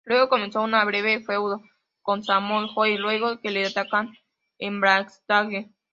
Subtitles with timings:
[0.03, 1.61] Luego comenzó un breve feudo
[2.01, 4.09] con Samoa Joe luego que le atacara
[4.57, 5.71] en Backstage.